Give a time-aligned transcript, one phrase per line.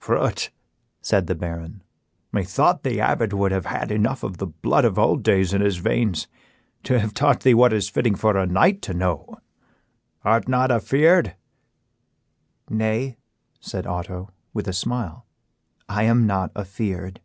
[0.00, 0.48] "Prut,"
[1.02, 1.82] said the Baron,
[2.32, 5.76] "methought the abbot would have had enough of the blood of old days in his
[5.76, 6.28] veins
[6.84, 9.36] to have taught thee what is fitting for a knight to know;
[10.24, 11.36] art not afeared?"
[12.70, 13.18] "Nay,"
[13.60, 15.26] said Otto, with a smile,
[15.90, 17.20] "I am not afeared."